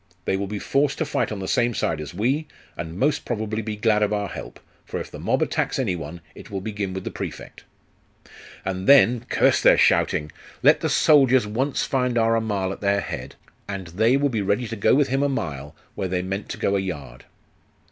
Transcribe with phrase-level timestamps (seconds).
[0.25, 3.61] They will be forced to fight on the same side as we, and most probably
[3.61, 6.95] be glad of our help; for if the mob attacks any one, it will begin
[6.95, 7.65] with the Prefect.'
[8.65, 10.31] 'And then Curse their shouting!
[10.63, 13.35] Let the soldiers once find our Amal at their head,
[13.67, 16.57] and they will be ready to go with him a mile, where they meant to
[16.57, 17.25] go a yard.